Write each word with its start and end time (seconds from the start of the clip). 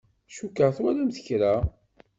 Cukkeɣ 0.35 0.69
twalamt 0.77 1.17
kra. 1.25 1.53